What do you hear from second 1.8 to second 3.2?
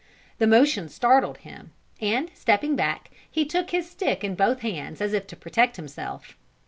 and stepping back,